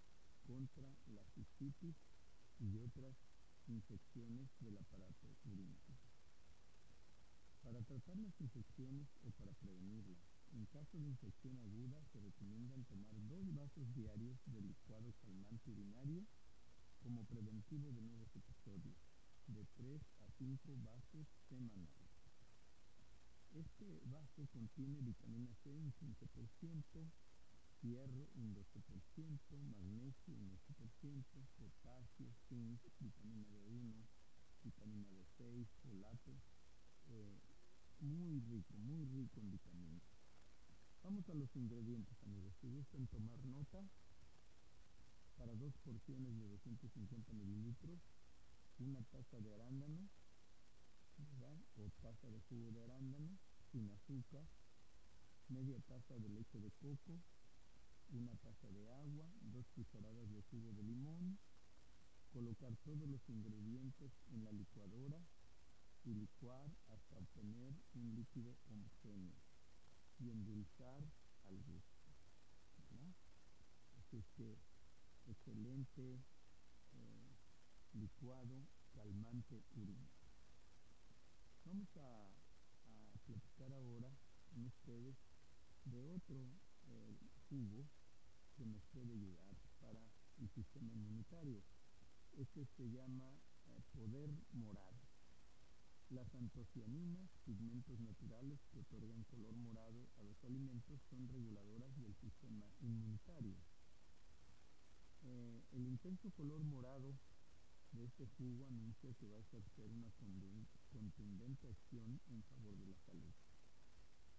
contra 0.45 0.87
la 1.13 1.23
cistitis 1.35 1.95
y 2.59 2.77
otras 2.77 3.15
infecciones 3.67 4.49
del 4.59 4.77
aparato 4.77 5.27
urinario. 5.45 5.97
Para 7.61 7.81
tratar 7.83 8.17
las 8.17 8.39
infecciones 8.39 9.07
o 9.23 9.31
para 9.31 9.51
prevenirlas, 9.53 10.23
en 10.53 10.65
caso 10.67 10.97
de 10.97 11.07
infección 11.07 11.57
aguda 11.59 12.03
se 12.13 12.19
recomiendan 12.19 12.85
tomar 12.85 13.15
dos 13.27 13.53
vasos 13.53 13.93
diarios 13.93 14.39
de 14.45 14.61
licuado 14.61 15.13
calmante 15.21 15.69
urinario 15.71 16.25
como 17.03 17.25
preventivo 17.25 17.91
de 17.91 18.01
nuevos 18.01 18.33
episodios, 18.35 18.95
de 19.47 19.65
3 19.75 20.01
a 20.21 20.31
5 20.37 20.77
vasos 20.83 21.27
semanales. 21.49 22.06
Este 23.57 23.99
vaso 24.05 24.45
contiene 24.53 25.01
vitamina 25.01 25.51
C 25.63 25.71
un 25.73 25.91
15%, 25.91 27.09
hierro 27.81 28.29
un 28.35 28.53
12%, 28.53 29.57
magnesio 29.73 30.35
un 30.35 30.51
8%, 30.51 31.23
potasio, 31.57 32.27
zinc, 32.47 32.79
vitamina 32.99 33.47
B1, 33.47 33.93
vitamina 34.61 35.07
B6, 35.09 35.65
folato, 35.81 36.39
eh, 37.09 37.39
muy 38.01 38.39
rico, 38.41 38.77
muy 38.77 39.05
rico 39.05 39.39
en 39.39 39.49
vitaminas. 39.49 40.03
Vamos 41.01 41.27
a 41.27 41.33
los 41.33 41.55
ingredientes, 41.55 42.21
amigos. 42.21 42.53
Si 42.61 42.67
gustan 42.67 43.07
tomar 43.07 43.43
nota, 43.43 43.83
para 45.35 45.55
dos 45.55 45.73
porciones 45.77 46.37
de 46.37 46.47
250 46.47 47.33
mililitros, 47.33 47.99
una 48.77 49.01
taza 49.05 49.39
de 49.39 49.51
arándano, 49.55 50.07
o 51.77 51.89
taza 52.01 52.29
de 52.29 52.39
jugo 52.49 52.71
de 52.71 52.83
arándano, 52.83 53.37
sin 53.77 53.91
azúcar, 53.91 54.41
media 55.49 55.79
taza 55.81 56.17
de 56.17 56.29
leche 56.29 56.59
de 56.59 56.71
coco, 56.81 57.21
una 58.09 58.35
taza 58.37 58.71
de 58.71 58.89
agua, 58.89 59.29
dos 59.53 59.67
cucharadas 59.75 60.27
de 60.31 60.41
jugo 60.49 60.73
de 60.73 60.81
limón, 60.81 61.37
colocar 62.33 62.75
todos 62.77 63.07
los 63.07 63.21
ingredientes 63.29 64.11
en 64.31 64.43
la 64.43 64.51
licuadora 64.51 65.21
y 66.05 66.15
licuar 66.15 66.71
hasta 66.87 67.17
obtener 67.17 67.71
un 67.93 68.15
líquido 68.15 68.57
homogéneo 68.71 69.37
y 70.21 70.31
endulzar 70.31 71.03
al 71.45 71.57
gusto. 71.61 71.97
Así 73.99 74.17
es 74.17 74.25
que 74.37 74.57
excelente 75.27 76.23
eh, 76.93 77.35
licuado 77.93 78.65
calmante 78.91 79.61
urinario. 79.75 80.17
Vamos 81.65 81.95
a, 81.97 82.46
platicar 83.27 83.73
ahora 83.73 84.09
con 84.49 84.65
ustedes 84.65 85.17
de 85.83 86.01
otro 86.01 86.37
eh, 86.87 87.17
jugo 87.49 87.85
que 88.55 88.65
nos 88.65 88.81
puede 88.93 89.11
ayudar 89.11 89.51
para 89.79 89.99
el 90.39 90.49
sistema 90.49 90.93
inmunitario. 90.93 91.61
Este 92.37 92.65
se 92.65 92.89
llama 92.89 93.29
eh, 93.67 93.81
poder 93.93 94.31
morado. 94.53 94.95
Las 96.09 96.33
antocianinas, 96.35 97.29
pigmentos 97.43 97.99
naturales 97.99 98.61
que 98.71 98.79
otorgan 98.79 99.25
color 99.25 99.53
morado 99.57 100.07
a 100.19 100.23
los 100.23 100.41
alimentos, 100.45 101.01
son 101.09 101.27
reguladoras 101.27 101.93
del 101.97 102.15
sistema 102.15 102.65
inmunitario. 102.79 103.57
Eh, 105.23 105.63
el 105.73 105.85
intenso 105.85 106.31
color 106.31 106.63
morado 106.63 107.13
de 107.91 108.05
este 108.05 108.25
jugo 108.37 108.67
anuncia 108.67 109.13
que 109.15 109.27
va 109.27 109.35
a 109.35 109.41
ejercer 109.41 109.91
una 109.91 110.09
contundente 110.87 111.67
acción 111.67 112.19
en 112.29 112.43
favor 112.43 112.77
de 112.77 112.87
la 112.87 112.99
salud. 112.99 113.33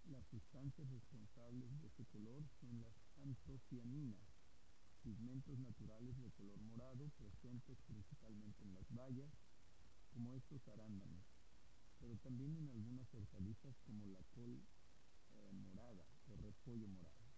Las 0.05 0.25
sustancias 0.27 0.89
responsables 0.89 1.69
de 1.79 1.87
ese 1.87 2.05
color 2.05 2.43
son 2.59 2.81
las 2.81 2.95
antocianinas, 3.17 4.27
pigmentos 5.03 5.57
naturales 5.59 6.17
de 6.19 6.31
color 6.31 6.59
morado 6.61 7.09
presentes 7.17 7.77
principalmente 7.87 8.63
en 8.63 8.73
las 8.73 8.89
bayas, 8.91 9.31
como 10.09 10.33
estos 10.33 10.67
arándanos, 10.67 11.23
pero 11.99 12.17
también 12.17 12.55
en 12.57 12.69
algunas 12.69 13.13
hortalizas 13.13 13.75
como 13.85 14.07
la 14.07 14.23
col 14.35 14.59
eh, 15.29 15.51
morada 15.53 16.05
o 16.27 16.37
repollo 16.37 16.87
morado. 16.87 17.29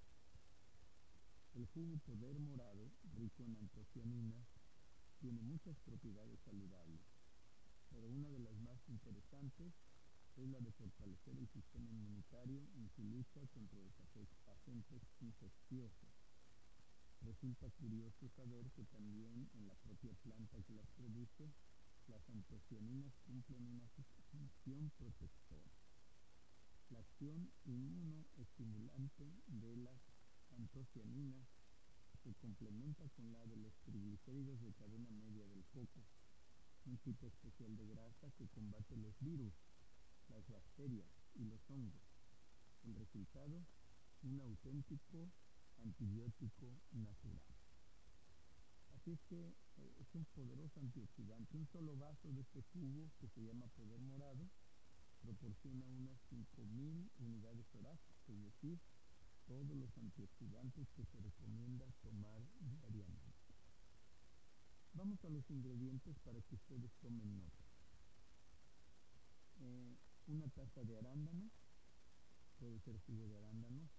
El 1.54 1.66
jugo 1.66 1.98
poder 2.06 2.40
morado, 2.40 2.90
rico 3.14 3.44
en 3.44 3.58
antocianinas, 3.58 4.48
tiene 5.20 5.42
muchas 5.42 5.78
propiedades 5.80 6.40
saludables, 6.46 7.02
pero 7.92 8.08
una 8.08 8.30
de 8.30 8.40
las 8.40 8.56
más 8.62 8.80
interesantes 8.88 9.74
es 10.38 10.48
la 10.48 10.60
de 10.60 10.72
fortalecer 10.72 11.38
el 11.38 11.48
sistema 11.50 11.92
inmunitario 11.92 12.64
en 12.76 12.90
su 12.90 13.04
lucha 13.04 13.46
contra 13.54 13.78
los 13.80 13.94
agentes 14.48 15.04
infecciosos. 15.20 16.10
Resulta 17.22 17.70
curioso 17.72 18.30
saber 18.30 18.72
que 18.72 18.86
también 18.86 19.50
en 19.54 19.68
la 19.68 19.76
propia 19.76 20.14
planta 20.24 20.58
que 20.64 20.74
las 20.74 20.88
produce, 20.98 21.52
las 22.08 22.28
antocianinas 22.30 23.14
cumplen 23.28 23.68
una 23.68 23.88
función 24.32 24.90
protectora. 24.98 25.72
La 26.90 27.00
acción 27.00 27.52
inmunoestimulante 27.66 29.32
de 29.48 29.76
las 29.78 30.02
antocianinas 30.58 31.48
se 32.24 32.34
complementa 32.36 33.08
con 33.10 33.32
la 33.32 33.46
de 33.46 33.58
los 33.58 33.74
triglicéridos 33.86 34.62
de 34.62 34.74
cadena 34.74 35.10
media 35.12 35.46
del 35.48 35.64
coco, 35.66 36.02
un 36.86 36.98
tipo 37.00 37.28
especial 37.28 37.76
de 37.76 37.88
grasa 37.88 38.32
que 38.38 38.48
combate 38.50 38.96
los 38.98 39.20
virus, 39.20 39.54
las 40.30 40.48
bacterias 40.50 41.08
y 41.36 41.46
los 41.46 41.62
hongos. 41.70 42.02
El 42.84 42.96
resultado, 42.96 43.66
un 44.24 44.40
auténtico 44.40 45.30
antibiótico 45.78 46.80
natural. 46.92 47.42
Así 48.96 49.12
es 49.12 49.22
que 49.24 49.48
eh, 49.78 49.96
es 50.00 50.14
un 50.14 50.26
poderoso 50.26 50.80
antioxidante. 50.80 51.58
Un 51.58 51.68
solo 51.68 51.98
vaso 51.98 52.32
de 52.32 52.42
este 52.42 52.62
jugo, 52.74 53.10
que 53.20 53.28
se 53.30 53.42
llama 53.42 53.68
Poder 53.70 54.00
Morado, 54.00 54.48
proporciona 55.22 55.88
unas 55.88 56.20
5.000 56.30 57.10
unidades 57.20 57.66
torácicas, 57.70 58.30
es 58.30 58.44
decir, 58.44 58.80
todos 59.48 59.76
los 59.76 59.98
antioxidantes 59.98 60.88
que 60.96 61.06
se 61.06 61.20
recomienda 61.20 61.86
tomar 62.02 62.42
diariamente. 62.90 63.31
Vamos 64.94 65.24
a 65.24 65.30
los 65.30 65.50
ingredientes 65.50 66.20
para 66.20 66.42
que 66.42 66.56
ustedes 66.56 66.92
tomen 67.02 67.38
nota. 67.38 67.64
Eh, 69.62 69.96
una 70.28 70.50
taza 70.50 70.84
de 70.84 70.98
arándano, 70.98 71.50
puede 72.60 72.80
ser 72.82 73.00
jugo 73.08 73.28
de 73.28 73.38
arándano, 73.38 73.90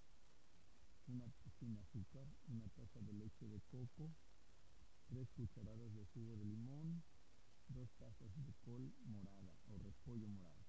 una 1.08 1.32
sin 1.58 1.76
azúcar, 1.78 2.26
una 2.48 2.68
taza 2.68 3.00
de 3.00 3.12
leche 3.14 3.48
de 3.48 3.60
coco, 3.70 4.14
tres 5.06 5.28
cucharadas 5.30 5.94
de 5.94 6.04
jugo 6.06 6.36
de 6.36 6.44
limón, 6.44 7.02
dos 7.68 7.90
tazas 7.98 8.30
de 8.44 8.52
col 8.64 8.92
morada 9.04 9.56
o 9.68 9.78
repollo 9.78 10.28
morado. 10.28 10.64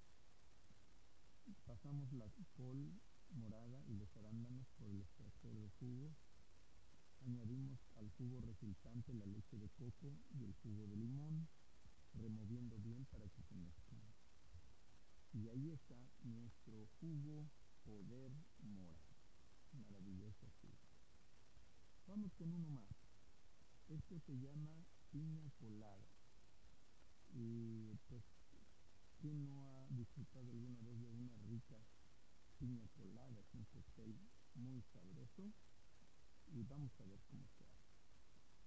Pasamos 1.66 2.12
la 2.12 2.28
col 2.56 2.92
morada 3.30 3.82
y 3.88 3.94
los 3.94 4.16
arándanos 4.16 4.66
por 4.78 4.88
el 4.88 5.00
extractor 5.00 5.54
de 5.54 5.68
jugo. 5.80 6.14
Añadimos 7.26 7.80
al 7.96 8.10
jugo 8.18 8.38
resultante 8.42 9.14
la 9.14 9.24
leche 9.24 9.56
de 9.56 9.70
coco 9.70 10.12
y 10.38 10.44
el 10.44 10.52
jugo 10.62 10.86
de 10.86 10.96
limón, 10.96 11.48
removiendo 12.12 12.78
bien 12.80 13.06
para 13.06 13.26
que 13.28 13.42
se 13.42 13.54
mezclen. 13.54 14.02
Y 15.32 15.48
ahí 15.48 15.70
está 15.70 15.96
nuestro 16.22 16.86
jugo 17.00 17.48
poder 17.82 18.30
mora. 18.60 19.00
Maravilloso. 19.72 20.46
Vamos 22.06 22.30
con 22.34 22.52
uno 22.52 22.68
más. 22.68 22.94
Este 23.88 24.20
se 24.20 24.38
llama 24.38 24.84
piña 25.10 25.50
colada. 25.58 26.04
Y 27.32 27.94
pues, 28.06 28.22
¿quién 29.22 29.46
no 29.46 29.62
ha 29.62 29.88
disfrutado 29.88 30.50
alguna 30.50 30.78
vez 30.82 31.00
de 31.00 31.08
una 31.08 31.38
rica 31.48 31.78
piña 32.58 32.86
colada? 32.98 33.40
Es 33.40 33.54
un 33.54 33.64
muy 34.54 34.82
sabroso. 34.92 35.50
Y 36.52 36.62
vamos 36.64 36.92
a 37.00 37.04
ver 37.04 37.20
cómo 37.30 37.46
se 37.56 37.64
hace. 37.64 37.74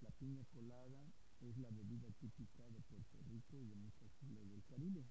La 0.02 0.12
piña 0.12 0.44
colada 0.46 1.12
es 1.42 1.58
la 1.58 1.70
bebida 1.70 2.10
típica 2.20 2.70
de 2.70 2.82
Puerto 2.82 3.18
Rico 3.30 3.62
y 3.62 3.68
de 3.68 3.76
muchas 3.76 4.12
islas 4.22 4.50
del 4.50 4.64
Caribe. 4.64 5.06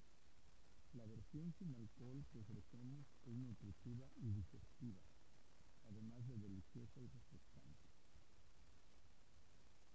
La 0.93 1.05
versión 1.05 1.53
sin 1.53 1.73
alcohol 1.75 2.25
que 2.31 2.39
ofrecemos 2.39 3.05
es 3.25 3.35
nutritiva 3.35 4.07
y 4.17 4.31
digestiva, 4.31 5.03
además 5.85 6.27
de 6.27 6.37
deliciosa 6.37 7.01
y 7.01 7.07
refrescante. 7.07 7.87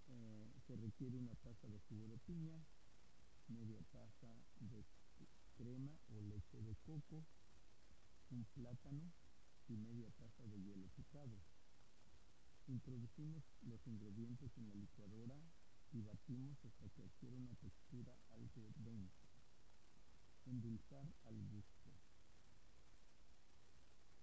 Eh, 0.07 0.53
se 0.67 0.75
requiere 0.75 1.17
una 1.17 1.35
taza 1.35 1.67
de 1.67 1.79
jugo 1.89 2.07
de 2.07 2.17
piña, 2.19 2.57
media 3.47 3.81
taza 3.91 4.33
de 4.59 4.83
crema 5.55 5.91
o 6.09 6.21
leche 6.21 6.61
de 6.61 6.75
coco, 6.85 7.25
un 8.31 8.45
plátano 8.55 9.11
y 9.67 9.77
media 9.77 10.09
taza 10.11 10.45
de 10.47 10.61
hielo 10.61 10.87
picado. 10.89 11.52
Introducimos 12.73 13.43
los 13.61 13.85
ingredientes 13.85 14.57
en 14.57 14.67
la 14.67 14.73
licuadora 14.73 15.39
y 15.91 16.01
batimos 16.01 16.57
hasta 16.65 16.89
que 16.89 17.03
adquiera 17.03 17.37
una 17.37 17.53
textura 17.57 18.17
algo 18.31 18.73
densa. 18.77 19.29
Endulzar 20.47 21.05
al 21.25 21.39
gusto. 21.51 21.91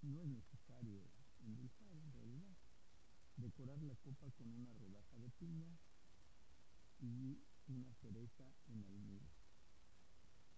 No 0.01 0.19
es 0.19 0.27
necesario 0.27 1.01
endulzar 1.39 1.95
en 1.95 2.11
realidad. 2.11 2.57
Decorar 3.37 3.81
la 3.83 3.95
copa 3.95 4.29
con 4.31 4.51
una 4.51 4.73
rodaja 4.73 5.17
de 5.17 5.29
piña 5.29 5.77
y 6.99 7.39
una 7.67 7.93
cereza 8.01 8.53
en 8.67 8.83
almíbar. 8.83 9.31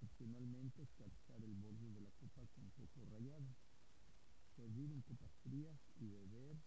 Opcionalmente, 0.02 0.82
escarchar 0.82 1.44
el 1.44 1.54
borde 1.54 1.92
de 1.92 2.02
la 2.02 2.12
copa 2.14 2.42
con 2.56 2.72
coco 2.72 3.06
rallado. 3.06 3.54
Servir 4.56 4.92
en 4.92 5.04
copas 5.04 5.32
frías 5.44 5.80
y 6.00 6.08
beber 6.08 6.58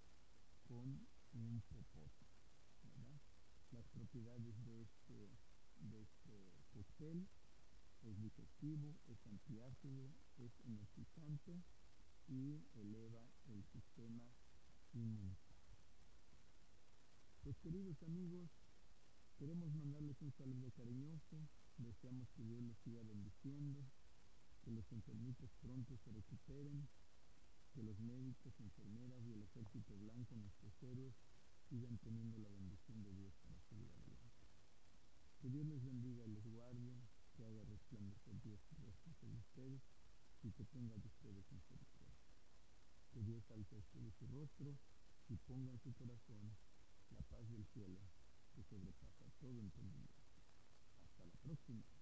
con 0.68 1.15
un 1.32 1.62
popote. 1.68 2.26
Las 3.72 3.86
propiedades 3.88 4.64
de 4.64 4.82
este, 4.82 5.28
de 5.80 6.02
este 6.02 6.52
cóctel 6.72 7.26
es 8.02 8.20
digestivo, 8.20 8.96
es 9.08 9.26
antiácido, 9.26 10.10
es 10.38 10.52
energizante 10.64 11.62
y 12.28 12.64
eleva 12.74 13.28
el 13.48 13.64
sistema 13.64 14.24
inmunitario. 14.92 15.76
Pues 17.42 17.58
queridos 17.58 18.02
amigos, 18.02 18.50
queremos 19.38 19.74
mandarles 19.74 20.20
un 20.22 20.32
saludo 20.32 20.70
cariñoso, 20.72 21.48
deseamos 21.78 22.28
que 22.30 22.44
Dios 22.44 22.62
los 22.62 22.78
siga 22.78 23.02
bendiciendo, 23.02 23.84
que 24.62 24.70
los 24.70 24.90
enfermitos 24.92 25.50
pronto 25.60 25.96
se 25.98 26.10
recuperen 26.12 26.88
que 27.76 27.82
los 27.82 28.00
médicos, 28.00 28.58
enfermeras 28.58 29.22
y 29.26 29.32
el 29.32 29.42
ejército 29.42 29.94
blanco, 29.98 30.34
nuestros 30.34 30.72
héroes, 30.82 31.14
sigan 31.68 31.98
teniendo 31.98 32.38
la 32.38 32.48
bendición 32.48 33.02
de 33.02 33.12
Dios 33.12 33.34
para 33.42 33.60
su 33.68 33.76
vida. 33.76 34.16
Que 35.42 35.50
Dios 35.50 35.66
les 35.66 35.84
bendiga 35.84 36.24
y 36.24 36.30
les 36.30 36.46
guarde, 36.46 36.96
que 37.36 37.44
haga 37.44 37.64
resplandecer 37.64 38.40
Dios 38.40 38.58
sobre 39.20 39.36
ustedes 39.36 39.82
y 40.42 40.52
que 40.52 40.64
tenga 40.64 40.96
de 40.96 41.06
ustedes 41.06 41.44
misericordia. 41.52 42.24
Que 43.12 43.22
Dios 43.22 43.44
alce 43.50 43.76
ustedes 43.76 44.14
su 44.14 44.26
rostro 44.28 44.74
y 45.28 45.36
ponga 45.36 45.70
en 45.70 45.78
su 45.78 45.92
corazón 45.92 46.56
la 47.10 47.20
paz 47.28 47.46
del 47.50 47.66
cielo 47.66 48.00
que 48.54 48.62
sobrepasa 48.64 49.26
todo 49.38 49.60
entendimiento. 49.60 50.24
Hasta 51.04 51.24
la 51.26 51.34
próxima. 51.44 51.95